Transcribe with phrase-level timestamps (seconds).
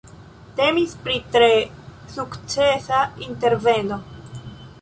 [0.59, 1.51] Temis pri tre
[2.15, 4.01] sukcesa interveno.